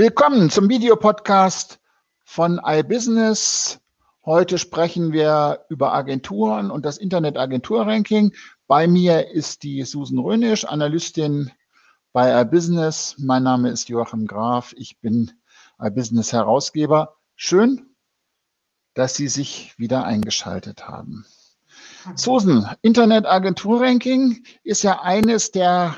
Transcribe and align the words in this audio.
Willkommen 0.00 0.48
zum 0.48 0.70
Videopodcast 0.70 1.78
von 2.24 2.58
iBusiness. 2.64 3.80
Heute 4.24 4.56
sprechen 4.56 5.12
wir 5.12 5.66
über 5.68 5.92
Agenturen 5.92 6.70
und 6.70 6.86
das 6.86 6.96
Internetagentur-Ranking. 6.96 8.32
Bei 8.66 8.86
mir 8.86 9.28
ist 9.28 9.62
die 9.62 9.82
Susan 9.82 10.18
Rönisch, 10.18 10.64
Analystin 10.64 11.50
bei 12.14 12.40
iBusiness. 12.40 13.16
Mein 13.18 13.42
Name 13.42 13.68
ist 13.68 13.90
Joachim 13.90 14.26
Graf. 14.26 14.72
Ich 14.78 14.98
bin 15.00 15.32
iBusiness 15.78 16.32
Herausgeber. 16.32 17.18
Schön, 17.36 17.90
dass 18.94 19.16
Sie 19.16 19.28
sich 19.28 19.78
wieder 19.78 20.04
eingeschaltet 20.04 20.88
haben. 20.88 21.26
Susan, 22.14 22.74
Internetagentur-Ranking 22.80 24.46
ist 24.62 24.82
ja 24.82 25.02
eines 25.02 25.50
der 25.50 25.94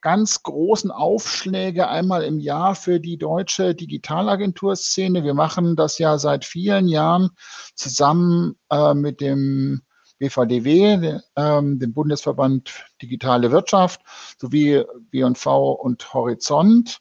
ganz 0.00 0.42
großen 0.42 0.90
Aufschläge 0.90 1.88
einmal 1.88 2.22
im 2.22 2.38
Jahr 2.40 2.74
für 2.74 3.00
die 3.00 3.18
deutsche 3.18 3.74
Digitalagenturszene. 3.74 5.24
Wir 5.24 5.34
machen 5.34 5.76
das 5.76 5.98
ja 5.98 6.18
seit 6.18 6.44
vielen 6.44 6.88
Jahren 6.88 7.30
zusammen 7.74 8.56
äh, 8.70 8.94
mit 8.94 9.20
dem 9.20 9.82
BVDW, 10.18 11.18
äh, 11.34 11.62
dem 11.62 11.92
Bundesverband 11.92 12.84
Digitale 13.02 13.50
Wirtschaft, 13.50 14.00
sowie 14.38 14.84
B&V 15.10 15.72
und 15.72 16.12
Horizont. 16.12 17.00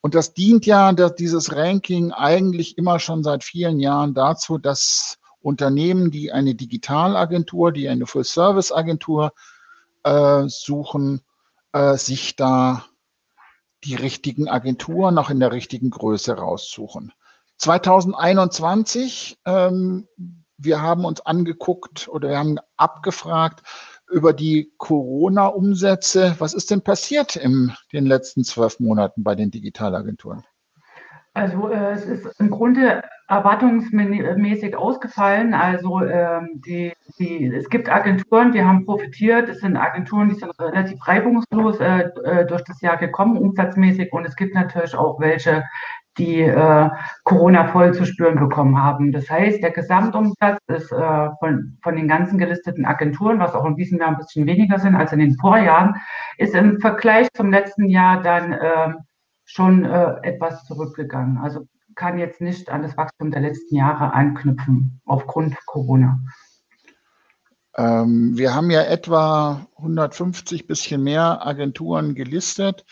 Und 0.00 0.14
das 0.14 0.34
dient 0.34 0.66
ja, 0.66 0.92
dass 0.92 1.14
dieses 1.14 1.54
Ranking 1.54 2.12
eigentlich 2.12 2.78
immer 2.78 3.00
schon 3.00 3.24
seit 3.24 3.42
vielen 3.42 3.80
Jahren 3.80 4.14
dazu, 4.14 4.58
dass 4.58 5.18
Unternehmen, 5.40 6.10
die 6.10 6.30
eine 6.30 6.54
Digitalagentur, 6.54 7.72
die 7.72 7.88
eine 7.88 8.06
Full-Service-Agentur 8.06 9.32
äh, 10.04 10.44
suchen, 10.46 11.22
äh, 11.72 11.96
sich 11.96 12.36
da 12.36 12.84
die 13.84 13.94
richtigen 13.94 14.48
Agenturen 14.48 15.14
noch 15.14 15.30
in 15.30 15.40
der 15.40 15.52
richtigen 15.52 15.90
Größe 15.90 16.34
raussuchen. 16.34 17.12
2021, 17.58 19.38
ähm, 19.44 20.08
wir 20.56 20.82
haben 20.82 21.04
uns 21.04 21.20
angeguckt 21.20 22.08
oder 22.08 22.30
wir 22.30 22.38
haben 22.38 22.58
abgefragt 22.76 23.62
über 24.10 24.32
die 24.32 24.72
Corona-Umsätze. 24.78 26.36
Was 26.38 26.54
ist 26.54 26.70
denn 26.70 26.82
passiert 26.82 27.36
in 27.36 27.72
den 27.92 28.06
letzten 28.06 28.44
zwölf 28.44 28.80
Monaten 28.80 29.22
bei 29.22 29.34
den 29.34 29.50
Digitalagenturen? 29.50 30.44
Also 31.38 31.68
äh, 31.68 31.92
es 31.92 32.04
ist 32.04 32.40
im 32.40 32.50
Grunde 32.50 33.00
erwartungsmäßig 33.28 34.76
ausgefallen. 34.76 35.54
Also 35.54 36.02
ähm, 36.02 36.60
die, 36.66 36.92
die, 37.18 37.46
es 37.46 37.68
gibt 37.68 37.88
Agenturen, 37.88 38.50
die 38.50 38.64
haben 38.64 38.84
profitiert. 38.84 39.48
Es 39.48 39.60
sind 39.60 39.76
Agenturen, 39.76 40.30
die 40.30 40.34
sind 40.34 40.50
relativ 40.58 40.98
reibungslos 41.06 41.78
äh, 41.78 42.08
äh, 42.24 42.44
durch 42.46 42.64
das 42.64 42.80
Jahr 42.80 42.96
gekommen, 42.96 43.38
umsatzmäßig. 43.38 44.12
Und 44.12 44.26
es 44.26 44.34
gibt 44.34 44.56
natürlich 44.56 44.96
auch 44.96 45.20
welche, 45.20 45.62
die 46.16 46.40
äh, 46.40 46.90
Corona 47.22 47.68
voll 47.68 47.94
zu 47.94 48.04
spüren 48.04 48.40
bekommen 48.40 48.82
haben. 48.82 49.12
Das 49.12 49.30
heißt, 49.30 49.62
der 49.62 49.70
Gesamtumsatz 49.70 50.58
ist 50.66 50.90
äh, 50.90 51.28
von, 51.38 51.78
von 51.84 51.94
den 51.94 52.08
ganzen 52.08 52.36
gelisteten 52.36 52.84
Agenturen, 52.84 53.38
was 53.38 53.54
auch 53.54 53.64
in 53.64 53.76
diesem 53.76 54.00
Jahr 54.00 54.08
ein 54.08 54.16
bisschen 54.16 54.46
weniger 54.46 54.80
sind 54.80 54.96
als 54.96 55.12
in 55.12 55.20
den 55.20 55.36
Vorjahren, 55.36 55.94
ist 56.38 56.56
im 56.56 56.80
Vergleich 56.80 57.28
zum 57.34 57.52
letzten 57.52 57.88
Jahr 57.88 58.22
dann 58.22 58.52
äh, 58.54 58.94
schon 59.48 59.84
äh, 59.84 60.16
etwas 60.22 60.64
zurückgegangen. 60.64 61.38
Also 61.38 61.66
kann 61.94 62.18
jetzt 62.18 62.40
nicht 62.40 62.70
an 62.70 62.82
das 62.82 62.96
Wachstum 62.96 63.30
der 63.30 63.40
letzten 63.40 63.74
Jahre 63.74 64.12
anknüpfen 64.12 65.00
aufgrund 65.04 65.56
Corona. 65.66 66.20
Ähm, 67.76 68.36
wir 68.36 68.54
haben 68.54 68.70
ja 68.70 68.82
etwa 68.82 69.66
150 69.78 70.66
bisschen 70.66 71.02
mehr 71.02 71.44
Agenturen 71.46 72.14
gelistet. 72.14 72.84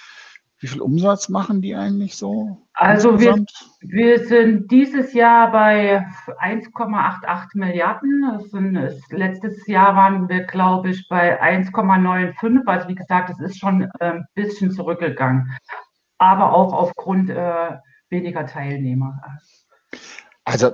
Wie 0.58 0.68
viel 0.68 0.80
Umsatz 0.80 1.28
machen 1.28 1.60
die 1.60 1.76
eigentlich 1.76 2.16
so? 2.16 2.66
Also 2.72 3.20
wir, 3.20 3.44
wir, 3.80 4.26
sind 4.26 4.70
dieses 4.70 5.12
Jahr 5.12 5.52
bei 5.52 6.06
1,88 6.40 7.48
Milliarden. 7.54 8.40
Sind, 8.50 8.78
letztes 9.10 9.66
Jahr 9.66 9.94
waren 9.94 10.28
wir, 10.30 10.44
glaube 10.44 10.90
ich, 10.90 11.06
bei 11.08 11.40
1,95. 11.42 12.66
Also 12.66 12.88
wie 12.88 12.94
gesagt, 12.94 13.30
es 13.30 13.40
ist 13.40 13.58
schon 13.58 13.86
ein 14.00 14.26
bisschen 14.34 14.70
zurückgegangen 14.70 15.54
aber 16.18 16.52
auch 16.52 16.72
aufgrund 16.72 17.30
äh, 17.30 17.78
weniger 18.08 18.46
Teilnehmer. 18.46 19.20
Also 20.44 20.72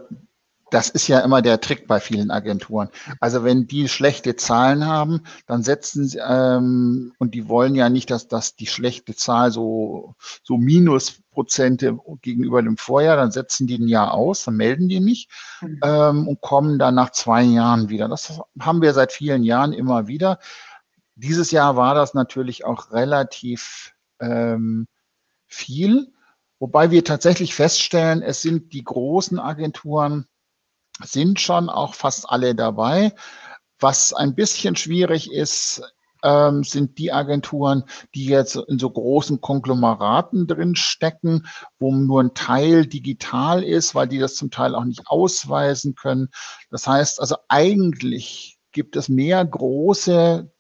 das 0.73 0.89
ist 0.89 1.07
ja 1.07 1.21
immer 1.21 1.43
der 1.43 1.61
Trick 1.61 1.87
bei 1.87 2.01
vielen 2.01 2.31
Agenturen. 2.31 2.89
Also 3.21 3.45
wenn 3.45 3.67
die 3.67 3.89
schlechte 3.89 4.37
Zahlen 4.37 4.87
haben, 4.87 5.21
dann 5.47 5.63
setzen 5.63 6.09
sie, 6.09 6.19
ähm, 6.19 7.13
und 7.19 7.35
die 7.35 7.49
wollen 7.49 7.75
ja 7.75 7.91
nicht, 7.91 8.11
dass, 8.11 8.27
dass 8.27 8.57
die 8.57 8.67
schlechte 8.67 9.15
Zahl 9.15 9.53
so, 9.53 10.15
so 10.43 10.57
Minusprozente 10.57 11.99
gegenüber 12.23 12.63
dem 12.63 12.79
Vorjahr, 12.79 13.17
dann 13.17 13.33
setzen 13.33 13.67
die 13.67 13.79
ein 13.79 13.89
Jahr 13.89 14.15
aus, 14.15 14.45
dann 14.45 14.57
melden 14.57 14.89
die 14.89 15.01
nicht 15.01 15.31
mhm. 15.61 15.81
ähm, 15.85 16.29
und 16.29 16.41
kommen 16.41 16.79
dann 16.79 16.95
nach 16.95 17.11
zwei 17.11 17.43
Jahren 17.43 17.91
wieder. 17.91 18.09
Das 18.09 18.41
haben 18.59 18.81
wir 18.81 18.95
seit 18.95 19.13
vielen 19.13 19.43
Jahren 19.43 19.75
immer 19.75 20.07
wieder. 20.07 20.39
Dieses 21.17 21.51
Jahr 21.51 21.77
war 21.77 21.95
das 21.95 22.15
natürlich 22.15 22.65
auch 22.65 22.93
relativ 22.93 23.93
ähm, 24.21 24.87
viel, 25.53 26.13
wobei 26.59 26.91
wir 26.91 27.05
tatsächlich 27.05 27.55
feststellen, 27.55 28.23
es 28.23 28.43
sind 28.43 28.73
die 28.73 28.85
großen 28.85 29.39
Agenturen, 29.39 30.27
sind 31.03 31.41
schon 31.41 31.69
auch 31.69 31.95
fast 31.95 32.29
alle 32.29 32.55
dabei. 32.55 33.15
Was 33.81 34.13
ein 34.13 34.35
bisschen 34.35 34.77
schwierig 34.77 35.33
ist, 35.33 35.83
ähm, 36.23 36.63
sind 36.63 36.99
die 36.99 37.13
Agenturen, 37.13 37.85
die 38.15 38.27
jetzt 38.27 38.57
in 38.57 38.79
so 38.79 38.89
großen 38.91 39.41
Konglomeraten 39.41 40.47
drin 40.47 40.77
stecken, 40.77 41.47
wo 41.79 41.93
nur 41.93 42.23
ein 42.23 42.35
Teil 42.35 42.87
digital 42.87 43.63
ist, 43.65 43.95
weil 43.95 44.07
die 44.09 44.19
das 44.19 44.37
zum 44.37 44.51
Teil 44.51 44.75
auch 44.75 44.85
nicht 44.85 45.07
ausweisen 45.07 45.95
können. 45.95 46.29
Das 46.71 46.87
heißt 46.87 47.21
also 47.21 47.37
eigentlich 47.49 48.59
gibt 48.71 48.97
es 48.97 49.09
mehr 49.09 49.45
große 49.45 50.51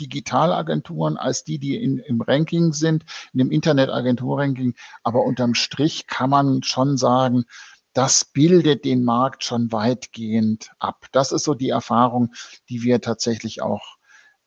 Digitalagenturen 0.00 1.16
als 1.16 1.44
die, 1.44 1.58
die 1.58 1.76
in, 1.76 1.98
im 1.98 2.20
Ranking 2.20 2.72
sind, 2.72 3.04
in 3.32 3.38
dem 3.38 3.50
Internetagentur-Ranking. 3.50 4.74
Aber 5.02 5.24
unterm 5.24 5.54
Strich 5.54 6.06
kann 6.06 6.30
man 6.30 6.62
schon 6.62 6.96
sagen, 6.96 7.44
das 7.92 8.24
bildet 8.24 8.84
den 8.84 9.04
Markt 9.04 9.44
schon 9.44 9.72
weitgehend 9.72 10.70
ab. 10.78 11.06
Das 11.12 11.32
ist 11.32 11.44
so 11.44 11.54
die 11.54 11.70
Erfahrung, 11.70 12.32
die 12.68 12.82
wir 12.82 13.00
tatsächlich 13.00 13.62
auch 13.62 13.96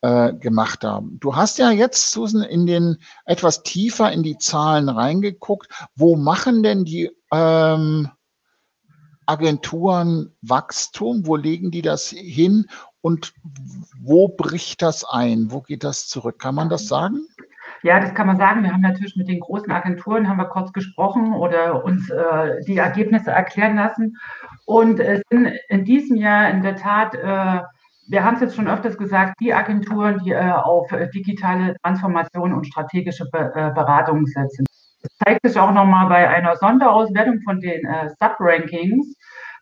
äh, 0.00 0.32
gemacht 0.34 0.84
haben. 0.84 1.18
Du 1.20 1.36
hast 1.36 1.58
ja 1.58 1.70
jetzt, 1.70 2.10
Susan, 2.10 2.42
in 2.42 2.66
den 2.66 2.98
etwas 3.24 3.62
tiefer 3.62 4.12
in 4.12 4.22
die 4.22 4.38
Zahlen 4.38 4.88
reingeguckt. 4.88 5.68
Wo 5.94 6.16
machen 6.16 6.62
denn 6.62 6.84
die 6.84 7.10
ähm, 7.32 8.10
Agenturen 9.26 10.32
Wachstum? 10.42 11.26
Wo 11.26 11.36
legen 11.36 11.70
die 11.70 11.82
das 11.82 12.08
hin? 12.08 12.66
Und 13.00 13.34
wo 14.02 14.28
bricht 14.28 14.82
das 14.82 15.04
ein? 15.04 15.50
Wo 15.50 15.60
geht 15.60 15.84
das 15.84 16.08
zurück? 16.08 16.38
Kann 16.38 16.54
man 16.54 16.68
das 16.68 16.88
sagen? 16.88 17.26
Ja, 17.82 18.00
das 18.00 18.14
kann 18.14 18.26
man 18.26 18.38
sagen. 18.38 18.62
Wir 18.62 18.72
haben 18.72 18.80
natürlich 18.80 19.14
mit 19.14 19.28
den 19.28 19.40
großen 19.40 19.70
Agenturen 19.70 20.26
haben 20.26 20.38
wir 20.38 20.46
kurz 20.46 20.72
gesprochen 20.72 21.34
oder 21.34 21.84
uns 21.84 22.08
äh, 22.08 22.62
die 22.66 22.78
Ergebnisse 22.78 23.30
erklären 23.30 23.76
lassen. 23.76 24.16
Und 24.64 25.00
es 25.00 25.20
sind 25.30 25.52
in 25.68 25.84
diesem 25.84 26.16
Jahr 26.16 26.48
in 26.48 26.62
der 26.62 26.76
Tat, 26.76 27.14
äh, 27.14 27.60
wir 28.08 28.24
haben 28.24 28.36
es 28.36 28.40
jetzt 28.40 28.56
schon 28.56 28.68
öfters 28.68 28.96
gesagt, 28.96 29.34
die 29.38 29.52
Agenturen, 29.52 30.18
die 30.24 30.32
äh, 30.32 30.50
auf 30.50 30.88
digitale 31.14 31.76
Transformation 31.82 32.54
und 32.54 32.66
strategische 32.66 33.26
Be 33.30 33.52
äh, 33.54 33.70
Beratung 33.74 34.24
setzen. 34.24 34.64
Das 35.04 35.16
zeigt 35.18 35.46
sich 35.46 35.58
auch 35.58 35.72
nochmal 35.72 36.08
bei 36.08 36.28
einer 36.28 36.56
Sonderauswertung 36.56 37.42
von 37.42 37.60
den 37.60 37.84
äh, 37.84 38.08
Subrankings. 38.18 39.14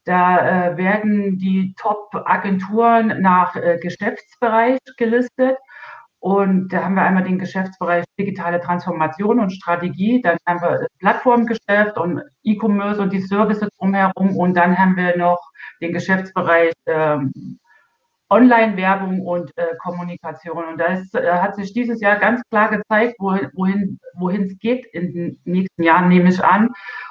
Da 0.05 0.71
äh, 0.71 0.77
werden 0.77 1.39
die 1.39 1.75
Top-Agenturen 1.77 3.21
nach 3.21 3.55
äh, 3.57 3.79
Geschäftsbereich 3.81 4.79
gelistet. 4.97 5.59
Und 6.21 6.69
da 6.69 6.85
haben 6.85 6.95
wir 6.95 7.03
einmal 7.03 7.25
den 7.25 7.41
Geschäftsbereich 7.41 8.05
digitale 8.17 8.61
Transformation 8.61 9.41
und 9.41 9.51
Strategie, 9.51 10.23
dann 10.23 10.39
haben 10.47 10.61
wir 10.61 10.79
das 10.79 10.89
Plattformgeschäft 11.01 11.99
und 11.99 12.23
E-Commerce 12.45 13.03
und 13.03 13.13
die 13.13 13.21
Services 13.21 13.69
drumherum. 13.77 14.37
Und 14.37 14.55
dann 14.55 14.79
haben 14.79 14.97
wir 14.97 15.17
noch 15.17 15.41
den 15.81 15.93
Geschäftsbereich 15.93 16.73
ähm, 16.87 17.33
Online-Werbung 18.33 19.21
und 19.21 19.51
äh, 19.57 19.77
Kommunikation. 19.83 20.65
Und 20.65 20.79
da 20.79 20.87
äh, 20.87 21.33
hat 21.33 21.55
sich 21.55 21.73
dieses 21.75 22.01
Jahr 22.01 22.17
ganz 22.17 22.43
klar 22.51 22.71
gezeigt, 22.71 23.17
wohin, 23.19 23.99
wohin 24.15 24.45
es 24.45 24.59
geht 24.59 24.87
in 24.87 25.13
den 25.13 25.41
nächsten 25.45 25.83
Jahren, 25.83 26.09
nehme 26.09 26.31
ich 26.31 26.43
an. 26.43 26.71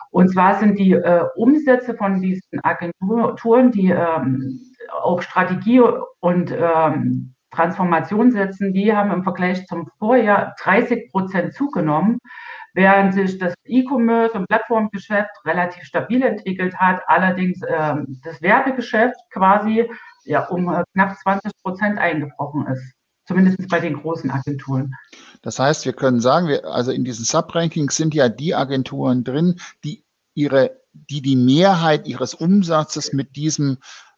Und 0.10 0.30
zwar 0.30 0.56
sind 0.56 0.80
die 0.80 0.94
äh, 0.94 1.26
Umsätze 1.36 1.94
von 1.94 2.22
diesen 2.22 2.60
Agenturen, 2.64 3.72
die 3.72 3.92
ähm, 3.92 4.60
auf 5.02 5.22
Strategie 5.22 5.82
und 6.20 6.52
ähm, 6.52 7.34
Transformation 7.52 8.32
setzen, 8.32 8.74
die 8.74 8.96
haben 8.96 9.12
im 9.12 9.24
Vergleich 9.24 9.66
zum 9.68 9.90
Vorjahr 10.00 10.56
30 10.62 11.12
Prozent 11.12 11.54
zugenommen, 11.54 12.18
während 12.74 13.14
sich 13.14 13.38
das 13.38 13.54
E-Commerce 13.66 14.38
und 14.38 14.48
Plattformgeschäft 14.48 15.30
relativ 15.46 15.84
stabil 15.84 16.24
entwickelt 16.24 16.76
hat. 16.78 17.02
Allerdings 17.08 17.60
ähm, 17.68 18.20
das 18.24 18.42
Werbegeschäft 18.42 19.18
quasi 19.32 19.90
ja, 20.24 20.48
um 20.48 20.74
äh, 20.74 20.84
knapp 20.94 21.18
20 21.18 21.52
Prozent 21.64 21.98
eingebrochen 22.00 22.68
ist 22.68 22.94
zumindest 23.26 23.70
bei 23.70 23.80
den 23.80 23.96
großen 23.96 24.30
Agenturen. 24.30 24.94
Das 25.42 25.60
heißt, 25.60 25.86
wir 25.86 25.94
können 25.94 26.20
sagen, 26.20 26.48
wir, 26.48 26.66
also 26.66 26.92
in 26.92 27.04
diesen 27.04 27.24
Subrankings 27.24 27.96
sind 27.96 28.14
ja 28.14 28.30
die 28.30 28.56
Agenturen 28.56 29.24
drin, 29.24 29.60
die 29.84 30.04
ihre, 30.34 30.82
die 30.94 31.22
die 31.22 31.36
Mehrheit 31.36 32.08
ihres 32.08 32.34
Umsatzes 32.34 33.14
mit 33.14 33.36
diesem 33.36 33.78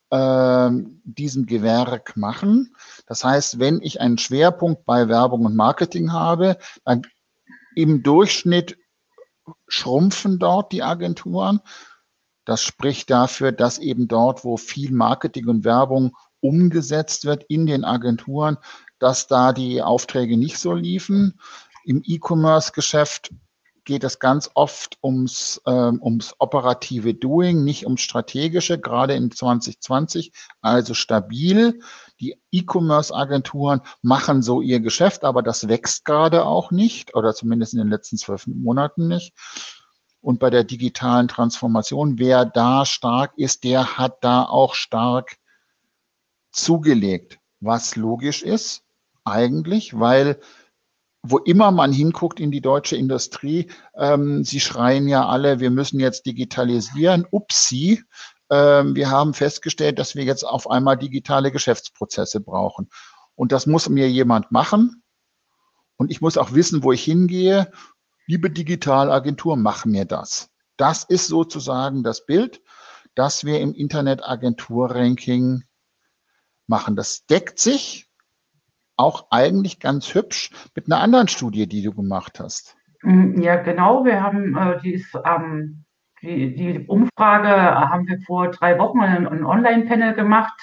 äh, 0.10 0.70
diesem 1.04 1.46
Gewerk 1.46 2.16
machen. 2.16 2.76
Das 3.08 3.24
heißt, 3.24 3.60
wenn 3.60 3.82
ich 3.82 4.00
einen 4.00 4.18
Schwerpunkt 4.18 4.86
bei 4.86 5.08
Werbung 5.08 5.46
und 5.46 5.56
Marketing 5.56 6.12
habe, 6.12 6.58
dann 6.86 7.04
im 7.76 8.04
Durchschnitt 8.04 8.78
schrumpfen 9.68 10.40
dort 10.40 10.72
die 10.72 10.84
Agenturen. 10.84 11.62
Das 12.46 12.64
spricht 12.64 13.10
dafür, 13.10 13.52
dass 13.52 13.80
eben 13.80 14.08
dort, 14.08 14.44
wo 14.44 14.58
viel 14.58 14.92
Marketing 14.92 15.48
und 15.48 15.64
Werbung 15.64 16.16
umgesetzt 16.42 17.26
wird 17.26 17.44
in 17.48 17.66
den 17.66 17.86
Agenturen, 17.86 18.58
dass 19.00 19.28
da 19.28 19.54
die 19.54 19.82
Aufträge 19.82 20.38
nicht 20.38 20.58
so 20.58 20.74
liefen. 20.74 21.40
Im 21.86 22.02
E-Commerce-Geschäft 22.06 23.32
geht 23.86 24.04
es 24.04 24.20
ganz 24.20 24.50
oft 24.54 24.98
ums, 25.04 25.62
ähm, 25.66 26.02
ums 26.02 26.36
operative 26.40 27.14
Doing, 27.14 27.64
nicht 27.64 27.86
ums 27.86 28.02
strategische, 28.02 28.80
gerade 28.80 29.14
in 29.14 29.32
2020, 29.32 30.32
also 30.62 30.94
stabil. 30.94 31.80
Die 32.20 32.40
E-Commerce-Agenturen 32.52 33.82
machen 34.02 34.42
so 34.42 34.62
ihr 34.62 34.80
Geschäft, 34.80 35.24
aber 35.24 35.42
das 35.42 35.68
wächst 35.68 36.06
gerade 36.06 36.46
auch 36.46 36.72
nicht 36.72 37.16
oder 37.16 37.34
zumindest 37.34 37.74
in 37.74 37.80
den 37.80 37.90
letzten 37.90 38.18
zwölf 38.18 38.48
Monaten 38.48 39.08
nicht. 39.08 39.34
Und 40.24 40.40
bei 40.40 40.50
der 40.50 40.64
digitalen 40.64 41.28
Transformation, 41.28 42.18
wer 42.18 42.46
da 42.46 42.86
stark 42.86 43.34
ist, 43.36 43.66
der 43.66 43.98
hat 43.98 44.24
da 44.24 44.44
auch 44.44 44.74
stark 44.74 45.36
zugelegt, 46.54 47.40
was 47.60 47.98
logisch 47.98 48.42
ist 48.42 48.84
eigentlich, 49.26 50.00
weil 50.00 50.40
wo 51.24 51.40
immer 51.40 51.72
man 51.72 51.92
hinguckt 51.92 52.40
in 52.40 52.52
die 52.52 52.62
deutsche 52.62 52.96
Industrie, 52.96 53.70
ähm, 53.98 54.46
sie 54.46 54.62
schreien 54.62 55.10
ja 55.10 55.28
alle, 55.28 55.60
wir 55.60 55.72
müssen 55.72 56.00
jetzt 56.00 56.26
digitalisieren. 56.26 57.28
Upsi, 57.30 58.02
ähm, 58.50 58.96
wir 58.96 59.10
haben 59.10 59.34
festgestellt, 59.34 60.00
dass 60.00 60.16
wir 60.16 60.24
jetzt 60.24 60.46
auf 60.46 60.70
einmal 60.70 60.98
digitale 60.98 61.52
Geschäftsprozesse 61.52 62.40
brauchen. 62.40 62.90
Und 63.36 63.52
das 63.52 63.66
muss 63.66 63.90
mir 63.90 64.10
jemand 64.10 64.54
machen. 64.54 65.04
Und 65.98 66.12
ich 66.12 66.22
muss 66.22 66.38
auch 66.38 66.54
wissen, 66.54 66.82
wo 66.84 66.94
ich 66.94 67.04
hingehe 67.04 67.70
liebe 68.26 68.50
Digitalagentur, 68.50 69.58
mach 69.58 69.86
mir 69.86 70.06
das. 70.06 70.50
Das 70.78 71.04
ist 71.04 71.28
sozusagen 71.28 72.04
das 72.04 72.26
Bild, 72.26 72.62
das 73.16 73.46
wir 73.46 73.60
im 73.60 73.74
Internetagentur-Ranking 73.74 75.64
machen. 76.68 76.96
Das 76.96 77.26
deckt 77.26 77.60
sich 77.60 78.10
auch 78.96 79.28
eigentlich 79.32 79.80
ganz 79.80 80.14
hübsch 80.14 80.52
mit 80.76 80.88
einer 80.88 81.02
anderen 81.02 81.28
Studie, 81.28 81.68
die 81.68 81.82
du 81.82 81.94
gemacht 81.94 82.40
hast. 82.40 82.76
Mm, 83.02 83.42
ja, 83.42 83.58
genau. 83.58 84.06
Wir 84.06 84.22
haben 84.22 84.56
äh, 84.56 84.80
die, 84.82 84.94
ist, 84.94 85.16
ähm, 85.26 85.86
die, 86.22 86.56
die, 86.56 86.86
Umfrage 86.88 87.50
haben 87.50 88.08
wir 88.08 88.20
vor 88.22 88.50
drei 88.50 88.80
Wochen 88.80 89.02
ein, 89.02 89.28
ein 89.28 89.46
Online-Panel 89.46 90.14
gemacht. 90.14 90.54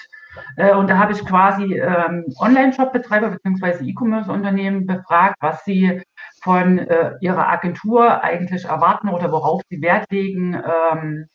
Äh, 0.55 0.73
und 0.75 0.89
da 0.89 0.97
habe 0.97 1.13
ich 1.13 1.23
quasi 1.25 1.75
ähm, 1.75 2.25
Online-Shop-Betreiber 2.39 3.29
bzw. 3.29 3.83
E-Commerce-Unternehmen 3.83 4.85
befragt, 4.85 5.35
was 5.39 5.63
sie 5.65 6.01
von 6.41 6.79
äh, 6.79 7.13
ihrer 7.21 7.47
Agentur 7.49 8.23
eigentlich 8.23 8.65
erwarten 8.65 9.09
oder 9.09 9.31
worauf 9.31 9.61
sie 9.69 9.81
Wert 9.81 10.11
legen 10.11 10.55
ähm, 10.55 11.27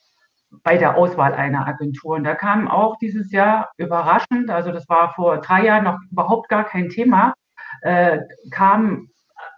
bei 0.63 0.77
der 0.77 0.97
Auswahl 0.97 1.35
einer 1.35 1.67
Agentur. 1.67 2.17
Und 2.17 2.25
da 2.25 2.35
kam 2.35 2.69
auch 2.69 2.97
dieses 2.99 3.33
Jahr 3.33 3.71
überraschend, 3.77 4.51
also 4.51 4.73
das 4.73 4.89
war 4.89 5.15
vor 5.15 5.41
drei 5.41 5.65
Jahren 5.65 5.85
noch 5.85 5.99
überhaupt 6.11 6.49
gar 6.49 6.65
kein 6.65 6.89
Thema, 6.89 7.35
äh, 7.83 8.19
kam 8.51 9.09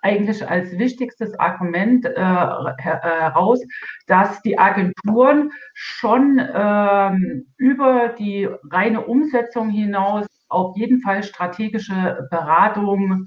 eigentlich 0.03 0.49
als 0.49 0.79
wichtigstes 0.79 1.39
Argument 1.39 2.05
äh, 2.05 2.13
heraus, 2.15 3.61
dass 4.07 4.41
die 4.43 4.59
Agenturen 4.59 5.51
schon 5.75 6.41
ähm, 6.55 7.47
über 7.57 8.15
die 8.19 8.49
reine 8.71 9.05
Umsetzung 9.07 9.71
hinaus 9.71 10.27
auf 10.49 10.77
jeden 10.77 11.01
Fall 11.01 11.23
strategische 11.23 12.27
Beratung 12.31 13.27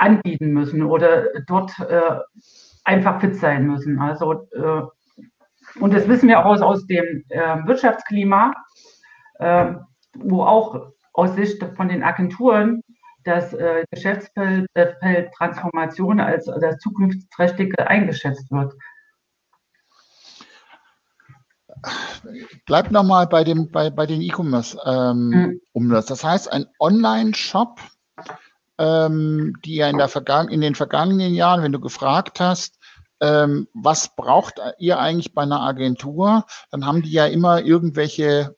anbieten 0.00 0.52
müssen 0.52 0.82
oder 0.82 1.26
dort 1.46 1.78
äh, 1.78 2.18
einfach 2.84 3.20
fit 3.20 3.36
sein 3.36 3.66
müssen. 3.66 4.00
Also 4.00 4.48
äh, 4.52 4.82
und 5.78 5.94
das 5.94 6.08
wissen 6.08 6.28
wir 6.28 6.40
auch 6.40 6.46
aus, 6.46 6.62
aus 6.62 6.86
dem 6.86 7.24
äh, 7.28 7.66
Wirtschaftsklima, 7.66 8.52
äh, 9.38 9.74
wo 10.18 10.42
auch 10.42 10.92
aus 11.12 11.34
Sicht 11.34 11.62
von 11.76 11.88
den 11.88 12.02
Agenturen 12.02 12.82
das 13.24 13.52
äh, 13.52 13.84
Geschäftsfeld 13.90 14.66
Transformation 15.36 16.20
als 16.20 16.46
das 16.46 16.78
zukunftsträchtige 16.78 17.86
eingeschätzt 17.86 18.50
wird. 18.50 18.74
Bleib 22.66 22.90
nochmal 22.90 23.26
bei, 23.26 23.44
bei, 23.44 23.90
bei 23.90 24.06
den 24.06 24.22
E-Commerce-Umsatz. 24.22 24.80
Ähm, 24.86 25.60
mhm. 25.74 25.90
Das 25.90 26.24
heißt, 26.24 26.52
ein 26.52 26.66
Online-Shop 26.78 27.78
ähm, 28.80 29.58
die 29.62 29.76
ja 29.76 29.88
in, 29.88 29.98
der 29.98 30.08
in 30.48 30.62
den 30.62 30.74
vergangenen 30.74 31.34
Jahren, 31.34 31.62
wenn 31.62 31.72
du 31.72 31.80
gefragt 31.80 32.40
hast, 32.40 32.78
ähm, 33.20 33.68
was 33.74 34.16
braucht 34.16 34.54
ihr 34.78 34.98
eigentlich 34.98 35.34
bei 35.34 35.42
einer 35.42 35.60
Agentur, 35.60 36.46
dann 36.70 36.86
haben 36.86 37.02
die 37.02 37.12
ja 37.12 37.26
immer 37.26 37.60
irgendwelche 37.62 38.56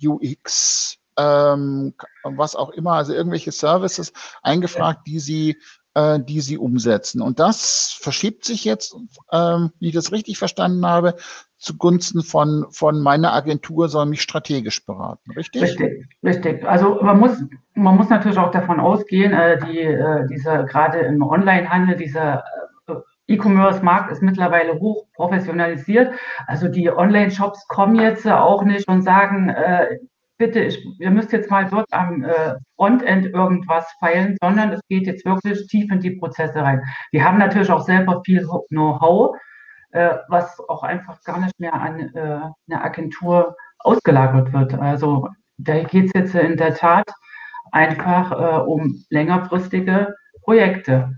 UX, 0.00 0.98
ähm, 1.18 1.94
was 2.22 2.54
auch 2.54 2.70
immer, 2.70 2.92
also 2.92 3.12
irgendwelche 3.12 3.50
Services 3.50 4.12
eingefragt, 4.42 5.06
die 5.08 5.18
sie 5.18 5.56
äh, 5.94 6.20
die 6.20 6.42
sie 6.42 6.58
umsetzen. 6.58 7.22
Und 7.22 7.40
das 7.40 7.96
verschiebt 7.98 8.44
sich 8.44 8.64
jetzt, 8.64 8.94
ähm, 9.32 9.72
wie 9.80 9.88
ich 9.88 9.94
das 9.94 10.12
richtig 10.12 10.38
verstanden 10.38 10.86
habe, 10.86 11.16
zugunsten 11.58 12.22
von, 12.22 12.66
von 12.70 13.00
meiner 13.00 13.32
Agentur 13.32 13.88
soll 13.88 14.06
mich 14.06 14.22
strategisch 14.22 14.84
beraten, 14.84 15.30
richtig? 15.32 15.62
Richtig, 15.62 16.06
richtig. 16.22 16.64
Also 16.64 17.00
man 17.02 17.18
muss, 17.18 17.42
man 17.74 17.96
muss 17.96 18.08
natürlich 18.08 18.38
auch 18.38 18.50
davon 18.50 18.78
ausgehen, 18.78 19.32
äh, 19.32 19.58
die, 19.66 19.80
äh, 19.80 20.26
diese, 20.28 20.64
gerade 20.66 20.98
im 20.98 21.22
Onlinehandel, 21.22 21.96
dieser 21.96 22.44
äh, 22.86 22.94
E-Commerce-Markt 23.28 24.12
ist 24.12 24.22
mittlerweile 24.22 24.78
hoch 24.78 25.06
professionalisiert. 25.14 26.12
Also 26.46 26.68
die 26.68 26.90
Online-Shops 26.90 27.66
kommen 27.68 27.96
jetzt 27.96 28.26
auch 28.26 28.62
nicht 28.62 28.86
und 28.86 29.02
sagen, 29.02 29.48
äh, 29.48 29.98
bitte, 30.38 30.60
ich, 30.60 30.84
ihr 30.98 31.10
müsst 31.10 31.32
jetzt 31.32 31.50
mal 31.50 31.66
dort 31.68 31.90
am 31.92 32.22
äh, 32.22 32.54
Frontend 32.76 33.26
irgendwas 33.26 33.90
feilen, 33.98 34.36
sondern 34.42 34.72
es 34.72 34.80
geht 34.88 35.06
jetzt 35.06 35.24
wirklich 35.24 35.66
tief 35.68 35.90
in 35.90 36.00
die 36.00 36.12
Prozesse 36.12 36.56
rein. 36.56 36.82
Die 37.12 37.22
haben 37.22 37.38
natürlich 37.38 37.70
auch 37.70 37.82
selber 37.82 38.22
viel 38.24 38.46
Know-how, 38.68 39.36
äh, 39.96 40.18
was 40.28 40.60
auch 40.68 40.82
einfach 40.82 41.22
gar 41.24 41.40
nicht 41.40 41.58
mehr 41.58 41.72
an 41.72 41.98
äh, 41.98 42.40
eine 42.68 42.84
Agentur 42.84 43.56
ausgelagert 43.78 44.52
wird. 44.52 44.74
Also 44.74 45.28
da 45.56 45.82
geht 45.84 46.06
es 46.06 46.12
jetzt 46.14 46.34
in 46.34 46.56
der 46.58 46.74
Tat 46.74 47.06
einfach 47.72 48.30
äh, 48.32 48.62
um 48.62 49.04
längerfristige 49.08 50.14
Projekte. 50.42 51.16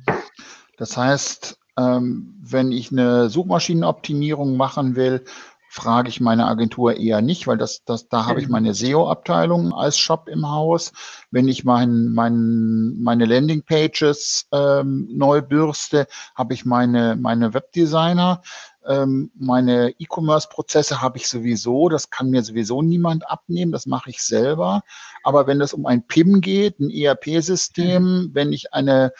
Das 0.76 0.96
heißt, 0.96 1.58
ähm, 1.76 2.34
wenn 2.40 2.70
ich 2.70 2.92
eine 2.92 3.28
Suchmaschinenoptimierung 3.28 4.56
machen 4.56 4.94
will, 4.94 5.24
frage 5.68 6.08
ich 6.08 6.20
meine 6.20 6.46
Agentur 6.46 6.96
eher 6.96 7.20
nicht, 7.20 7.46
weil 7.46 7.58
das, 7.58 7.84
das, 7.84 8.08
da 8.08 8.26
habe 8.26 8.40
ich 8.40 8.46
mhm. 8.46 8.52
meine 8.52 8.74
SEO-Abteilung 8.74 9.72
als 9.72 9.98
Shop 9.98 10.28
im 10.28 10.50
Haus. 10.50 10.92
Wenn 11.30 11.46
ich 11.46 11.64
mein, 11.64 12.08
mein, 12.08 12.98
meine 13.00 13.26
Landingpages 13.26 14.48
ähm, 14.52 15.08
neu 15.12 15.42
bürste, 15.42 16.06
habe 16.34 16.54
ich 16.54 16.64
meine, 16.64 17.16
meine 17.16 17.54
Webdesigner. 17.54 18.42
Ähm, 18.86 19.30
meine 19.34 19.90
E-Commerce-Prozesse 19.98 21.02
habe 21.02 21.18
ich 21.18 21.28
sowieso, 21.28 21.90
das 21.90 22.08
kann 22.08 22.30
mir 22.30 22.42
sowieso 22.42 22.80
niemand 22.80 23.30
abnehmen, 23.30 23.70
das 23.70 23.84
mache 23.84 24.10
ich 24.10 24.22
selber. 24.22 24.82
Aber 25.22 25.46
wenn 25.46 25.60
es 25.60 25.74
um 25.74 25.84
ein 25.84 26.06
PIM 26.06 26.40
geht, 26.40 26.80
ein 26.80 26.90
ERP-System, 26.90 28.02
mhm. 28.02 28.30
wenn 28.32 28.52
ich 28.52 28.72
eine 28.72 29.12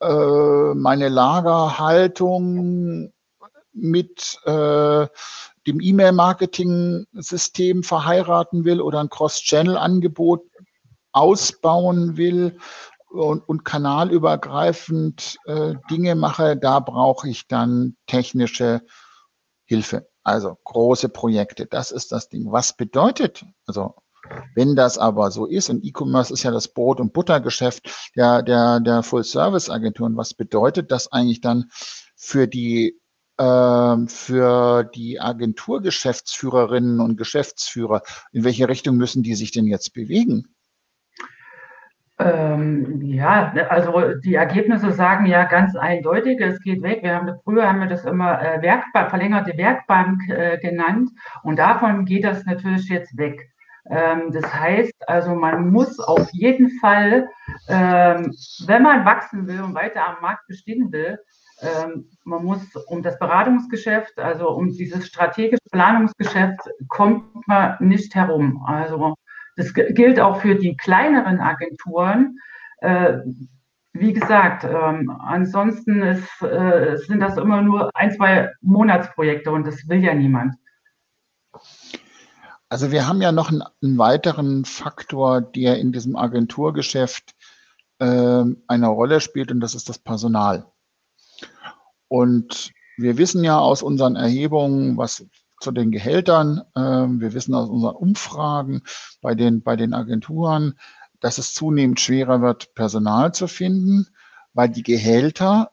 äh, 0.00 0.74
meine 0.74 1.10
Lagerhaltung 1.10 3.12
mit 3.72 4.38
äh, 4.44 5.06
dem 5.66 5.80
E-Mail-Marketing-System 5.80 7.82
verheiraten 7.82 8.64
will 8.64 8.80
oder 8.80 9.00
ein 9.00 9.10
Cross-Channel-Angebot 9.10 10.42
ausbauen 11.12 12.16
will 12.16 12.58
und, 13.10 13.46
und 13.48 13.64
kanalübergreifend 13.64 15.36
äh, 15.46 15.74
Dinge 15.90 16.14
mache, 16.14 16.56
da 16.56 16.80
brauche 16.80 17.28
ich 17.28 17.48
dann 17.48 17.96
technische 18.06 18.82
Hilfe. 19.64 20.08
Also 20.22 20.56
große 20.64 21.08
Projekte, 21.08 21.66
das 21.66 21.90
ist 21.90 22.12
das 22.12 22.28
Ding. 22.28 22.52
Was 22.52 22.76
bedeutet, 22.76 23.44
also 23.66 23.94
wenn 24.54 24.76
das 24.76 24.98
aber 24.98 25.30
so 25.30 25.46
ist, 25.46 25.70
und 25.70 25.84
E-Commerce 25.84 26.32
ist 26.32 26.42
ja 26.42 26.50
das 26.50 26.68
Brot- 26.68 27.00
und 27.00 27.12
Buttergeschäft 27.12 28.12
der, 28.14 28.42
der, 28.42 28.80
der 28.80 29.02
Full-Service-Agenturen, 29.02 30.16
was 30.16 30.34
bedeutet 30.34 30.92
das 30.92 31.10
eigentlich 31.10 31.40
dann 31.40 31.70
für 32.16 32.46
die 32.46 32.99
für 33.40 34.84
die 34.94 35.20
Agenturgeschäftsführerinnen 35.20 37.00
und 37.00 37.16
Geschäftsführer? 37.16 38.02
In 38.32 38.44
welche 38.44 38.68
Richtung 38.68 38.96
müssen 38.96 39.22
die 39.22 39.34
sich 39.34 39.50
denn 39.52 39.66
jetzt 39.66 39.94
bewegen? 39.94 40.54
Ähm, 42.20 43.00
ja, 43.00 43.50
also 43.70 44.14
die 44.22 44.34
Ergebnisse 44.34 44.92
sagen 44.92 45.24
ja 45.24 45.44
ganz 45.44 45.74
eindeutig, 45.74 46.38
es 46.40 46.60
geht 46.60 46.82
weg. 46.82 47.02
Wir 47.02 47.14
haben 47.14 47.32
früher 47.44 47.66
haben 47.66 47.80
wir 47.80 47.88
das 47.88 48.04
immer 48.04 48.42
äh, 48.42 48.60
Werkbank, 48.60 49.08
verlängerte 49.08 49.56
Werkbank 49.56 50.28
äh, 50.28 50.58
genannt 50.58 51.08
und 51.44 51.58
davon 51.58 52.04
geht 52.04 52.24
das 52.24 52.44
natürlich 52.44 52.90
jetzt 52.90 53.16
weg. 53.16 53.50
Ähm, 53.88 54.32
das 54.32 54.52
heißt 54.52 55.08
also, 55.08 55.34
man 55.34 55.70
muss 55.70 55.98
auf 55.98 56.28
jeden 56.32 56.70
Fall, 56.80 57.26
ähm, 57.68 58.34
wenn 58.66 58.82
man 58.82 59.06
wachsen 59.06 59.46
will 59.46 59.62
und 59.62 59.74
weiter 59.74 60.06
am 60.06 60.20
Markt 60.20 60.46
bestehen 60.46 60.92
will, 60.92 61.18
ähm, 61.18 61.28
man 62.24 62.44
muss 62.44 62.74
um 62.86 63.02
das 63.02 63.18
Beratungsgeschäft, 63.18 64.18
also 64.18 64.50
um 64.50 64.68
dieses 64.68 65.06
strategische 65.06 65.60
Planungsgeschäft, 65.70 66.60
kommt 66.88 67.46
man 67.46 67.76
nicht 67.80 68.14
herum. 68.14 68.64
Also 68.64 69.14
das 69.56 69.74
gilt 69.74 70.20
auch 70.20 70.40
für 70.40 70.54
die 70.54 70.76
kleineren 70.76 71.40
Agenturen. 71.40 72.38
Äh, 72.78 73.18
wie 73.92 74.12
gesagt, 74.12 74.64
ähm, 74.64 75.10
ansonsten 75.10 76.02
ist, 76.02 76.42
äh, 76.42 76.96
sind 76.96 77.20
das 77.20 77.36
immer 77.36 77.60
nur 77.60 77.90
ein, 77.94 78.12
zwei 78.12 78.52
Monatsprojekte 78.60 79.50
und 79.50 79.66
das 79.66 79.88
will 79.88 80.02
ja 80.02 80.14
niemand. 80.14 80.54
Also 82.68 82.92
wir 82.92 83.08
haben 83.08 83.20
ja 83.20 83.32
noch 83.32 83.50
einen, 83.50 83.98
weiteren 83.98 84.64
Faktor, 84.64 85.40
der 85.40 85.78
in 85.78 85.90
diesem 85.90 86.14
Agenturgeschäft 86.14 87.34
äh, 87.98 88.44
eine 88.68 88.86
Rolle 88.86 89.20
spielt 89.20 89.50
und 89.50 89.58
das 89.60 89.74
ist 89.74 89.88
das 89.88 89.98
Personal. 89.98 90.66
Und 92.10 92.72
wir 92.96 93.18
wissen 93.18 93.44
ja 93.44 93.60
aus 93.60 93.84
unseren 93.84 94.16
Erhebungen, 94.16 94.96
was 94.96 95.24
zu 95.60 95.70
den 95.70 95.92
Gehältern. 95.92 96.60
Ähm, 96.74 97.20
wir 97.20 97.34
wissen 97.34 97.54
aus 97.54 97.68
unseren 97.68 97.94
Umfragen 97.94 98.82
bei 99.20 99.36
den, 99.36 99.62
bei 99.62 99.76
den 99.76 99.94
Agenturen, 99.94 100.74
dass 101.20 101.38
es 101.38 101.54
zunehmend 101.54 102.00
schwerer 102.00 102.42
wird, 102.42 102.74
Personal 102.74 103.32
zu 103.32 103.46
finden, 103.46 104.08
weil 104.54 104.68
die 104.70 104.82
Gehälter 104.82 105.70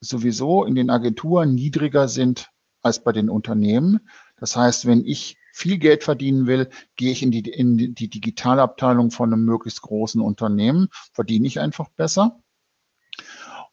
sowieso 0.00 0.64
in 0.64 0.76
den 0.76 0.88
Agenturen 0.88 1.56
niedriger 1.56 2.06
sind 2.06 2.48
als 2.80 3.02
bei 3.02 3.10
den 3.10 3.28
Unternehmen. 3.28 4.08
Das 4.38 4.54
heißt, 4.54 4.86
wenn 4.86 5.04
ich 5.04 5.36
viel 5.52 5.78
Geld 5.78 6.04
verdienen 6.04 6.46
will, 6.46 6.70
gehe 6.94 7.10
ich 7.10 7.24
in 7.24 7.32
die, 7.32 7.40
in 7.40 7.76
die 7.76 8.08
Digitalabteilung 8.08 9.10
von 9.10 9.32
einem 9.32 9.44
möglichst 9.44 9.82
großen 9.82 10.20
Unternehmen, 10.20 10.90
verdiene 11.12 11.48
ich 11.48 11.58
einfach 11.58 11.88
besser. 11.88 12.38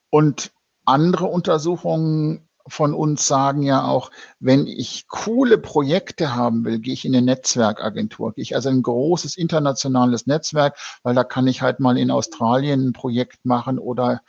Und 0.10 0.54
andere 0.86 1.26
Untersuchungen 1.26 2.48
von 2.68 2.94
uns 2.94 3.28
sagen 3.28 3.62
ja 3.64 3.86
auch, 3.86 4.10
wenn 4.40 4.68
ich 4.68 5.08
coole 5.08 5.58
Projekte 5.58 6.36
haben 6.36 6.64
will, 6.64 6.80
gehe 6.80 6.94
ich 6.94 7.06
in 7.06 7.16
eine 7.16 7.26
Netzwerkagentur, 7.26 8.34
gehe 8.34 8.42
ich 8.42 8.56
also 8.56 8.70
ein 8.70 8.82
großes 8.82 9.36
internationales 9.36 10.28
Netzwerk, 10.28 10.78
weil 11.04 11.16
da 11.16 11.24
kann 11.24 11.48
ich 11.48 11.62
halt 11.62 11.80
mal 11.80 11.98
in 11.98 12.12
Australien 12.12 12.88
ein 12.88 12.94
Projekt 12.94 13.46
machen 13.46 13.80
oder 13.80 14.22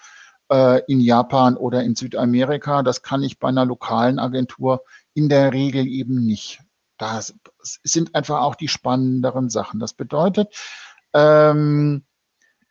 äh, 0.51 0.83
in 0.87 1.01
Japan 1.01 1.57
oder 1.57 1.85
in 1.85 1.95
Südamerika. 1.95 2.83
Das 2.83 3.03
kann 3.03 3.23
ich 3.23 3.39
bei 3.39 3.49
einer 3.49 3.65
lokalen 3.65 4.19
Agentur 4.19 4.83
in 5.15 5.29
der 5.29 5.53
Regel 5.53 5.87
eben 5.87 6.27
nicht. 6.27 6.61
Das 6.99 7.35
sind 7.83 8.15
einfach 8.15 8.41
auch 8.41 8.55
die 8.55 8.69
spannenderen 8.69 9.51
Sachen. 9.51 9.81
Das 9.81 9.95
bedeutet, 9.95 10.49
ähm, 11.13 12.05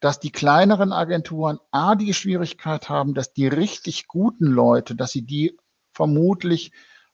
dass 0.03 0.19
die 0.19 0.33
kleineren 0.33 0.91
Agenturen 0.91 1.59
A, 1.71 1.95
die 1.95 2.13
Schwierigkeit 2.13 2.89
haben, 2.89 3.13
dass 3.13 3.31
die 3.31 3.47
richtig 3.47 4.09
guten 4.09 4.47
Leute, 4.47 4.95
dass 4.95 5.13
sie 5.13 5.21
die 5.21 5.57
vermutlich 5.93 6.73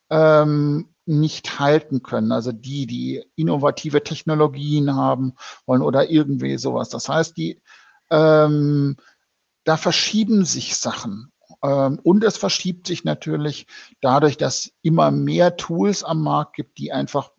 ähm, 0.09 0.89
nicht 1.05 1.59
halten 1.59 2.01
können. 2.01 2.31
Also 2.31 2.51
die, 2.51 2.87
die 2.87 3.23
innovative 3.35 4.03
Technologien 4.03 4.95
haben 4.95 5.35
wollen 5.67 5.83
oder 5.83 6.09
irgendwie 6.09 6.57
sowas. 6.57 6.89
Das 6.89 7.07
heißt, 7.07 7.37
die, 7.37 7.61
ähm, 8.09 8.97
da 9.65 9.77
verschieben 9.77 10.43
sich 10.43 10.75
Sachen. 10.75 11.31
Ähm, 11.61 11.99
und 12.01 12.23
es 12.23 12.37
verschiebt 12.37 12.87
sich 12.87 13.03
natürlich 13.03 13.67
dadurch, 14.01 14.35
dass 14.35 14.71
immer 14.81 15.11
mehr 15.11 15.57
Tools 15.57 16.03
am 16.03 16.23
Markt 16.23 16.55
gibt, 16.55 16.79
die 16.79 16.91
einfach 16.91 17.33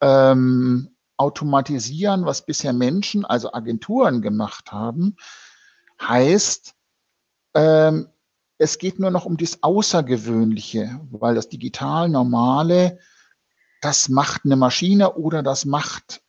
ähm, 0.00 0.93
automatisieren, 1.16 2.26
was 2.26 2.44
bisher 2.44 2.72
Menschen, 2.72 3.24
also 3.24 3.52
Agenturen 3.52 4.22
gemacht 4.22 4.72
haben, 4.72 5.16
heißt, 6.00 6.74
ähm, 7.54 8.08
es 8.58 8.78
geht 8.78 8.98
nur 8.98 9.10
noch 9.10 9.24
um 9.24 9.36
das 9.36 9.62
Außergewöhnliche, 9.62 11.00
weil 11.10 11.34
das 11.34 11.48
digital 11.48 12.08
Normale, 12.08 12.98
das 13.80 14.08
macht 14.08 14.42
eine 14.44 14.56
Maschine 14.56 15.14
oder 15.14 15.42
das 15.42 15.64
macht 15.64 16.22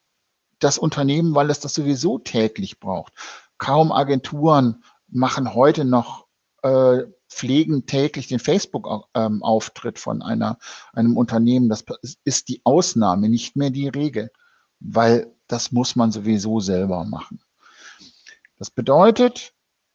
das 0.59 0.77
Unternehmen, 0.77 1.35
weil 1.35 1.49
es 1.49 1.59
das 1.59 1.73
sowieso 1.73 2.17
täglich 2.17 2.79
braucht. 2.79 3.13
Kaum 3.57 3.91
Agenturen 3.91 4.83
machen 5.07 5.53
heute 5.53 5.85
noch, 5.85 6.27
äh, 6.63 7.03
pflegen 7.29 7.85
täglich 7.85 8.27
den 8.27 8.39
Facebook-Auftritt 8.39 9.97
ähm, 9.97 10.01
von 10.01 10.21
einer, 10.21 10.57
einem 10.93 11.17
Unternehmen. 11.17 11.69
Das 11.69 11.83
ist 12.23 12.47
die 12.47 12.61
Ausnahme, 12.63 13.29
nicht 13.29 13.55
mehr 13.55 13.71
die 13.71 13.89
Regel 13.89 14.31
weil 14.87 15.31
das 15.47 15.71
muss 15.71 15.95
man 15.95 16.11
sowieso 16.11 16.59
selber 16.59 17.05
machen. 17.05 17.39
Das 18.57 18.71
bedeutet, 18.71 19.53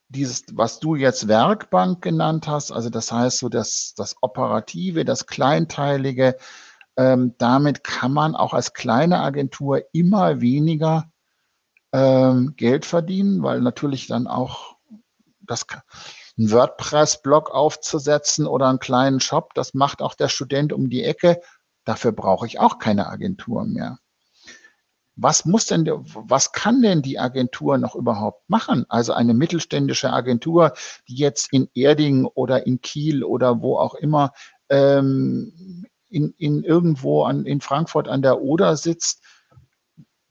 dieses, 0.09 0.45
was 0.53 0.81
du 0.81 0.97
jetzt 0.97 1.29
Werkbank 1.29 2.03
genannt 2.03 2.49
hast, 2.49 2.73
also 2.73 2.91
das 2.91 3.13
heißt 3.13 3.39
so 3.39 3.49
das, 3.49 3.95
das 3.97 4.17
Operative, 4.21 5.05
das 5.05 5.27
Kleinteilige, 5.27 6.37
ähm, 6.97 7.35
damit 7.39 7.85
kann 7.85 8.13
man 8.13 8.35
auch 8.35 8.53
als 8.53 8.73
kleine 8.73 9.21
Agentur 9.21 9.83
immer 9.93 10.41
weniger 10.41 11.11
ähm, 11.93 12.55
Geld 12.57 12.85
verdienen, 12.85 13.43
weil 13.43 13.61
natürlich 13.61 14.09
dann 14.09 14.27
auch 14.27 14.77
das, 15.41 15.67
ein 16.37 16.51
WordPress-Blog 16.51 17.51
aufzusetzen 17.51 18.47
oder 18.47 18.69
einen 18.69 18.79
kleinen 18.81 19.21
Shop, 19.21 19.55
das 19.55 19.75
macht 19.75 20.03
auch 20.03 20.15
der 20.15 20.29
Student 20.29 20.73
um 20.73 20.91
die 20.91 21.05
Ecke. 21.05 21.41
Dafür 21.85 22.13
brauche 22.13 22.47
ich 22.47 22.59
auch 22.61 22.79
keine 22.79 23.07
Agentur 23.07 23.65
mehr 23.65 23.99
was 25.23 25.45
muss 25.45 25.67
denn, 25.67 25.87
was 25.87 26.53
kann 26.53 26.81
denn 26.83 27.03
die 27.03 27.19
Agentur 27.19 27.79
noch 27.79 27.95
überhaupt 27.95 28.49
machen? 28.49 28.87
Also 28.89 29.13
eine 29.13 29.35
mittelständische 29.35 30.11
Agentur, 30.11 30.73
die 31.09 31.17
jetzt 31.17 31.53
in 31.53 31.69
Erding 31.75 32.25
oder 32.25 32.67
in 32.67 32.81
Kiel 32.81 33.23
oder 33.23 33.61
wo 33.61 33.77
auch 33.77 33.95
immer 33.95 34.33
ähm, 34.71 35.87
in, 36.09 36.35
in 36.39 36.65
irgendwo 36.65 37.25
an, 37.25 37.45
in 37.45 37.61
Frankfurt 37.61 38.09
an 38.09 38.23
der 38.23 38.41
Oder 38.41 38.77
sitzt, 38.77 39.23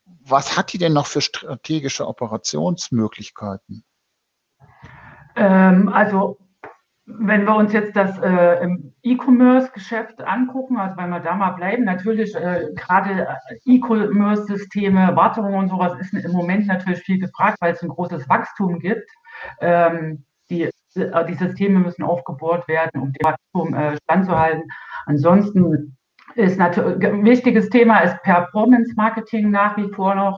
was 0.05 0.58
hat 0.58 0.74
die 0.74 0.77
denn 0.77 0.93
noch 0.93 1.08
für 1.08 1.22
strategische 1.22 2.08
Operationsmöglichkeiten? 2.08 3.84
Ähm, 5.36 5.89
also 5.89 6.38
wenn 7.17 7.45
wir 7.45 7.55
uns 7.55 7.73
jetzt 7.73 7.95
das 7.95 8.17
äh, 8.19 8.67
E-Commerce-Geschäft 9.03 10.21
angucken, 10.21 10.77
also 10.77 10.95
wenn 10.97 11.09
wir 11.09 11.19
da 11.19 11.35
mal 11.35 11.51
bleiben, 11.51 11.83
natürlich 11.83 12.35
äh, 12.35 12.67
gerade 12.75 13.27
äh, 13.27 13.55
E-Commerce-Systeme, 13.65 15.15
Wartung 15.15 15.53
und 15.53 15.69
sowas 15.69 15.99
ist 15.99 16.13
im 16.13 16.31
Moment 16.31 16.67
natürlich 16.67 16.99
viel 16.99 17.19
gefragt, 17.19 17.57
weil 17.61 17.73
es 17.73 17.81
ein 17.81 17.89
großes 17.89 18.29
Wachstum 18.29 18.79
gibt. 18.79 19.09
Ähm, 19.59 20.23
die, 20.49 20.63
äh, 20.63 21.25
die 21.25 21.33
Systeme 21.33 21.79
müssen 21.79 22.03
aufgebohrt 22.03 22.67
werden, 22.67 23.01
um 23.01 23.11
dem 23.11 23.23
Wachstum 23.23 23.73
äh, 23.73 23.97
standzuhalten. 24.03 24.63
Ansonsten 25.05 25.97
ist 26.35 26.59
natürlich 26.59 27.03
ein 27.05 27.25
wichtiges 27.25 27.69
Thema 27.69 27.99
ist 27.99 28.21
Performance-Marketing 28.21 29.49
nach 29.49 29.77
wie 29.77 29.91
vor 29.93 30.15
noch, 30.15 30.37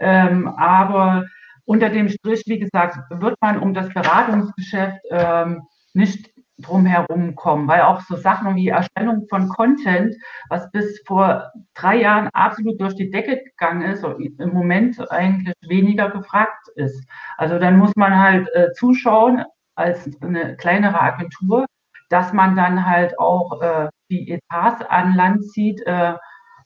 ähm, 0.00 0.48
aber 0.48 1.24
unter 1.64 1.88
dem 1.88 2.08
Strich, 2.08 2.42
wie 2.46 2.58
gesagt, 2.58 2.98
wird 3.10 3.36
man 3.40 3.58
um 3.58 3.72
das 3.72 3.88
Beratungsgeschäft 3.90 4.98
ähm, 5.10 5.62
nicht 5.94 6.30
drumherum 6.62 7.34
kommen, 7.34 7.68
weil 7.68 7.82
auch 7.82 8.00
so 8.02 8.16
Sachen 8.16 8.54
wie 8.54 8.68
Erstellung 8.68 9.26
von 9.28 9.48
Content, 9.48 10.14
was 10.48 10.70
bis 10.70 11.02
vor 11.06 11.50
drei 11.74 11.96
Jahren 11.96 12.28
absolut 12.32 12.80
durch 12.80 12.94
die 12.94 13.10
Decke 13.10 13.42
gegangen 13.42 13.82
ist, 13.82 14.04
im 14.04 14.52
Moment 14.52 15.00
eigentlich 15.10 15.54
weniger 15.66 16.10
gefragt 16.10 16.68
ist. 16.74 17.08
Also 17.36 17.58
dann 17.58 17.78
muss 17.78 17.94
man 17.96 18.18
halt 18.18 18.48
äh, 18.54 18.72
zuschauen 18.72 19.44
als 19.74 20.10
eine 20.20 20.56
kleinere 20.56 21.00
Agentur, 21.00 21.66
dass 22.10 22.32
man 22.32 22.56
dann 22.56 22.86
halt 22.86 23.18
auch 23.18 23.60
äh, 23.62 23.88
die 24.10 24.30
Etats 24.30 24.82
an 24.82 25.14
Land 25.14 25.44
zieht, 25.50 25.80
äh, 25.86 26.14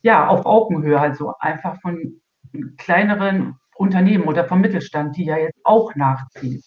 ja, 0.01 0.27
auf 0.27 0.45
Augenhöhe, 0.45 0.99
also 0.99 1.33
einfach 1.39 1.79
von 1.81 2.21
kleineren 2.77 3.57
Unternehmen 3.75 4.25
oder 4.25 4.45
vom 4.45 4.61
Mittelstand, 4.61 5.17
die 5.17 5.25
ja 5.25 5.37
jetzt 5.37 5.59
auch 5.63 5.95
nachziehen. 5.95 6.61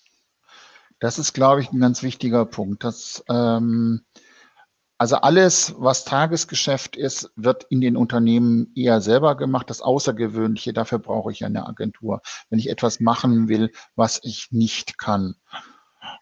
Das 1.00 1.18
ist, 1.18 1.32
glaube 1.32 1.60
ich, 1.60 1.72
ein 1.72 1.80
ganz 1.80 2.02
wichtiger 2.02 2.44
Punkt. 2.44 2.84
Dass, 2.84 3.24
ähm, 3.28 4.04
also 4.98 5.16
alles, 5.16 5.74
was 5.78 6.04
Tagesgeschäft 6.04 6.96
ist, 6.96 7.30
wird 7.36 7.64
in 7.70 7.80
den 7.80 7.96
Unternehmen 7.96 8.72
eher 8.74 9.00
selber 9.00 9.36
gemacht. 9.36 9.70
Das 9.70 9.80
Außergewöhnliche, 9.80 10.72
dafür 10.72 10.98
brauche 10.98 11.30
ich 11.30 11.44
eine 11.44 11.66
Agentur, 11.66 12.20
wenn 12.50 12.58
ich 12.58 12.68
etwas 12.68 12.98
machen 12.98 13.48
will, 13.48 13.70
was 13.94 14.20
ich 14.24 14.48
nicht 14.50 14.98
kann. 14.98 15.36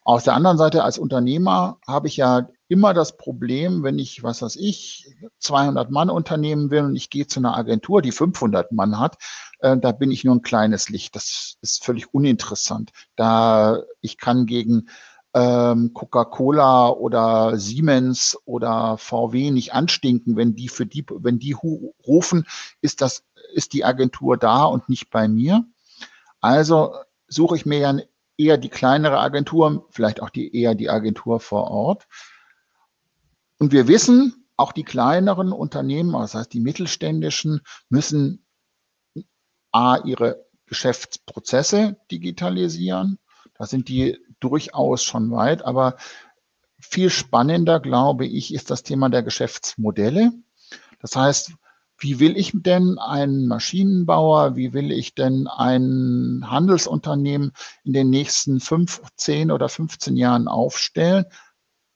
Auf 0.05 0.23
der 0.23 0.35
anderen 0.35 0.59
Seite 0.59 0.85
als 0.85 0.99
Unternehmer 0.99 1.78
habe 1.87 2.09
ich 2.09 2.16
ja 2.16 2.49
immer 2.69 2.95
das 2.95 3.16
Problem, 3.16 3.83
wenn 3.83 3.99
ich, 3.99 4.23
was 4.23 4.43
weiß 4.43 4.57
ich, 4.57 5.14
200 5.38 5.90
Mann 5.90 6.11
Unternehmen 6.11 6.71
will 6.71 6.83
und 6.83 6.97
ich 6.97 7.11
gehe 7.11 7.26
zu 7.26 7.40
einer 7.40 7.57
Agentur, 7.57 8.02
die 8.02 8.12
500 8.12 8.73
Mann 8.73 8.99
hat, 8.99 9.19
äh, 9.61 9.76
da 9.76 9.93
bin 9.93 10.11
ich 10.11 10.25
nur 10.25 10.35
ein 10.35 10.43
kleines 10.43 10.88
Licht. 10.88 11.14
Das 11.16 11.57
ist 11.61 11.85
völlig 11.85 12.12
uninteressant. 12.12 12.90
Da 13.14 13.83
ich 14.00 14.19
kann 14.19 14.47
gegen 14.47 14.88
ähm, 15.35 15.93
Coca-Cola 15.93 16.88
oder 16.88 17.59
Siemens 17.59 18.38
oder 18.47 18.97
VW 18.99 19.50
nicht 19.50 19.75
anstinken, 19.75 20.37
wenn 20.37 20.55
die 20.55 20.69
für 20.69 20.87
die, 20.87 21.05
wenn 21.09 21.38
die 21.38 21.55
rufen, 22.07 22.47
ist 22.81 23.00
das, 23.00 23.25
ist 23.52 23.75
die 23.75 23.85
Agentur 23.85 24.37
da 24.38 24.64
und 24.64 24.88
nicht 24.88 25.11
bei 25.11 25.28
mir. 25.28 25.64
Also 26.40 26.95
suche 27.28 27.57
ich 27.57 27.66
mir 27.66 27.78
ja 27.78 27.95
eher 28.38 28.59
die 28.59 28.69
kleinere 28.69 29.19
Agentur, 29.19 29.87
vielleicht 29.90 30.23
auch 30.23 30.31
die 30.31 30.55
eher 30.55 30.75
die 30.75 30.90
Agentur 30.90 31.40
vor 31.40 31.71
Ort. 31.71 32.07
Und 33.59 33.73
wir 33.73 33.88
wissen, 33.88 34.47
auch 34.57 34.73
die 34.73 34.85
kleineren 34.85 35.52
Unternehmen, 35.52 36.12
das 36.12 36.35
heißt 36.35 36.52
die 36.52 36.61
mittelständischen, 36.61 37.61
müssen 37.88 38.47
A, 39.73 39.99
ihre 40.05 40.47
Geschäftsprozesse 40.66 41.97
digitalisieren. 42.11 43.19
Da 43.55 43.66
sind 43.66 43.88
die 43.88 44.19
durchaus 44.40 45.02
schon 45.02 45.31
weit, 45.31 45.62
aber 45.62 45.97
viel 46.78 47.11
spannender, 47.11 47.81
glaube 47.81 48.26
ich, 48.26 48.52
ist 48.52 48.71
das 48.71 48.83
Thema 48.83 49.09
der 49.09 49.23
Geschäftsmodelle. 49.23 50.33
Das 51.00 51.16
heißt, 51.16 51.52
wie 51.99 52.21
will 52.21 52.37
ich 52.37 52.53
denn 52.55 52.99
einen 52.99 53.47
Maschinenbauer, 53.47 54.57
wie 54.57 54.73
will 54.73 54.93
ich 54.93 55.15
denn 55.15 55.47
ein 55.47 56.45
Handelsunternehmen 56.47 57.53
in 57.85 57.93
den 57.93 58.11
nächsten 58.11 58.61
fünf, 58.61 59.03
zehn 59.17 59.50
oder 59.50 59.69
15 59.69 60.17
Jahren 60.17 60.49
aufstellen? 60.49 61.25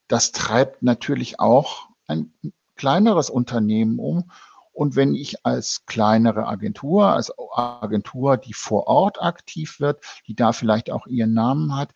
Das 0.09 0.33
treibt 0.33 0.83
natürlich 0.83 1.39
auch 1.39 1.89
ein 2.07 2.33
kleineres 2.77 3.29
Unternehmen 3.31 3.99
um. 3.99 4.31
Und 4.73 4.97
wenn 4.97 5.15
ich 5.15 5.45
als 5.45 5.85
kleinere 5.85 6.47
Agentur, 6.47 7.09
als 7.09 7.33
Agentur, 7.55 8.39
die 8.39 8.55
vor 8.55 8.87
Ort 8.87 9.21
aktiv 9.21 9.81
wird, 9.81 10.03
die 10.27 10.35
da 10.35 10.53
vielleicht 10.53 10.91
auch 10.91 11.07
ihren 11.07 11.35
Namen 11.35 11.77
hat, 11.77 11.93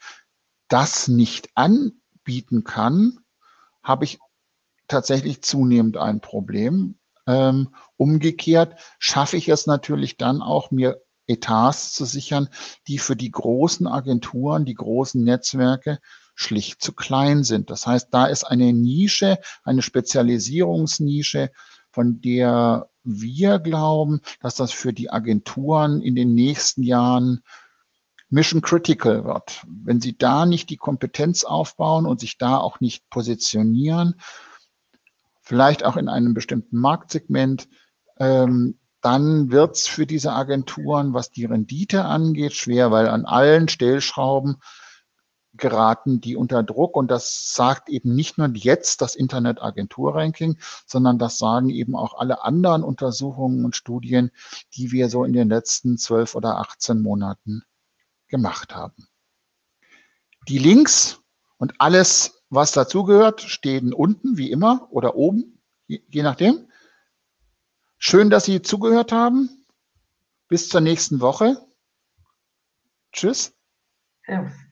das 0.69 1.09
nicht 1.09 1.49
anbieten 1.55 2.65
kann, 2.65 3.21
habe 3.83 4.05
ich 4.05 4.19
tatsächlich 4.89 5.43
zunehmend 5.43 5.97
ein 5.97 6.21
Problem. 6.21 6.99
Ähm, 7.27 7.75
umgekehrt 7.97 8.79
schaffe 8.99 9.37
ich 9.37 9.49
es 9.49 9.67
natürlich 9.67 10.17
dann 10.17 10.43
auch, 10.43 10.71
mir 10.71 11.01
Etats 11.27 11.93
zu 11.95 12.05
sichern, 12.05 12.49
die 12.87 12.99
für 12.99 13.17
die 13.17 13.31
großen 13.31 13.87
Agenturen, 13.87 14.65
die 14.65 14.75
großen 14.75 15.23
Netzwerke 15.23 15.99
schlicht 16.35 16.83
zu 16.83 16.93
klein 16.93 17.45
sind. 17.45 17.71
Das 17.71 17.87
heißt, 17.87 18.09
da 18.11 18.27
ist 18.27 18.45
eine 18.45 18.73
Nische, 18.73 19.39
eine 19.63 19.83
Spezialisierungsnische, 19.83 21.51
von 21.91 22.21
der 22.21 22.91
wir 23.05 23.59
glauben, 23.59 24.21
dass 24.41 24.57
das 24.57 24.73
für 24.73 24.93
die 24.93 25.11
Agenturen 25.11 26.03
in 26.03 26.15
den 26.15 26.35
nächsten 26.35 26.83
Jahren 26.83 27.43
mission 28.31 28.63
critical 28.63 29.25
wird. 29.25 29.65
Wenn 29.69 30.01
sie 30.01 30.19
da 30.19 30.45
nicht 30.45 30.71
die 30.71 30.77
Kompetenz 30.77 31.45
aufbauen 31.45 32.07
und 32.07 32.21
sich 32.21 32.37
da 32.37 32.59
auch 32.59 32.81
nicht 32.81 33.09
positionieren, 33.11 34.21
vielleicht 35.45 35.85
auch 35.85 35.97
in 35.97 36.09
einem 36.09 36.35
bestimmten 36.35 36.79
Marktsegment, 36.79 37.69
ähm, 38.19 38.79
dann 39.01 39.51
wird 39.51 39.77
es 39.77 39.87
für 39.87 40.07
diese 40.07 40.33
Agenturen, 40.33 41.13
was 41.13 41.31
die 41.31 41.45
Rendite 41.45 42.07
angeht, 42.07 42.55
schwer, 42.55 42.91
weil 42.91 43.07
an 43.07 43.27
allen 43.27 43.69
Stellschrauben 43.69 44.57
geraten 45.57 46.21
die 46.21 46.37
unter 46.37 46.63
Druck 46.63 46.97
und 46.97 47.11
das 47.11 47.55
sagt 47.55 47.89
eben 47.89 48.15
nicht 48.15 48.39
nur 48.39 48.49
jetzt 48.55 49.03
das 49.03 49.15
Internet-Agentur-Ranking, 49.15 50.59
sondern 50.87 51.19
das 51.19 51.39
sagen 51.39 51.71
eben 51.71 51.95
auch 51.95 52.19
alle 52.19 52.43
anderen 52.43 52.83
Untersuchungen 52.83 53.65
und 53.65 53.77
Studien, 53.77 54.31
die 54.75 54.91
wir 54.91 55.09
so 55.09 55.23
in 55.23 55.33
den 55.33 55.49
letzten 55.49 55.97
zwölf 55.97 56.35
oder 56.35 56.59
18 56.59 57.01
Monaten 57.01 57.63
gemacht 58.27 58.75
haben. 58.75 59.07
Die 60.49 60.59
Links 60.59 61.21
und 61.59 61.75
alles, 61.79 62.44
was 62.55 62.73
dazugehört, 62.73 63.43
stehen 63.43 63.93
unten 63.93 64.37
wie 64.37 64.51
immer 64.51 64.89
oder 64.91 65.15
oben, 65.15 65.63
je 65.87 66.23
nachdem. 66.23 66.69
Schön, 67.99 68.31
dass 68.31 68.45
Sie 68.45 68.63
zugehört 68.63 69.13
haben. 69.13 69.67
Bis 70.49 70.69
zur 70.69 70.81
nächsten 70.81 71.21
Woche. 71.21 71.57
Tschüss. 73.13 73.55
Servus. 74.27 74.64